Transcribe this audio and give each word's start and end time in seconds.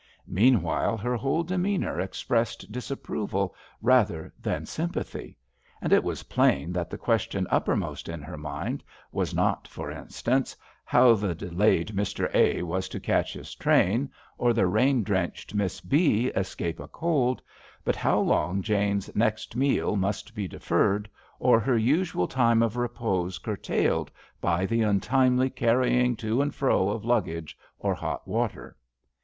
Meanwhile 0.25 0.97
her 0.97 1.15
whole 1.15 1.43
de 1.43 1.59
meanour 1.59 1.99
expressed 1.99 2.71
disapproval 2.71 3.53
rather 3.83 4.33
than 4.41 4.65
sympathy; 4.65 5.37
and 5.79 5.93
it 5.93 6.03
was 6.03 6.23
plain 6.23 6.73
that 6.73 6.89
the 6.89 6.97
question 6.97 7.45
uppermost 7.51 8.09
in 8.09 8.19
her 8.23 8.35
mind 8.35 8.83
was 9.11 9.35
not, 9.35 9.67
for 9.67 9.91
instance, 9.91 10.55
how 10.83 11.13
the 11.13 11.35
delayed 11.35 11.89
Mr. 11.89 12.31
A. 12.33 12.63
was 12.63 12.89
to 12.89 12.99
catch 12.99 13.33
his 13.33 13.53
train, 13.53 14.09
or 14.39 14.53
the 14.53 14.65
rain 14.65 15.03
drenched 15.03 15.53
Miss 15.53 15.79
B. 15.81 16.29
escape 16.35 16.79
a 16.79 16.87
cold, 16.87 17.39
but 17.85 17.95
how 17.95 18.19
long 18.19 18.63
Jane's 18.63 19.15
next 19.15 19.55
meal 19.55 19.95
must 19.95 20.33
be 20.33 20.47
deferred, 20.47 21.07
or 21.37 21.59
her 21.59 21.77
usual 21.77 22.27
time 22.27 22.63
of 22.63 22.75
repose 22.75 23.37
curtailed 23.37 24.09
by 24.41 24.65
the 24.65 24.81
untimely 24.81 25.51
carrying 25.51 26.15
to 26.15 26.41
and 26.41 26.55
fro 26.55 26.89
of 26.89 27.05
luggage 27.05 27.55
or 27.77 27.93
hot 27.93 28.27
water. 28.27 28.75